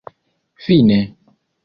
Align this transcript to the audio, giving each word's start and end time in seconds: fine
fine 0.65 0.97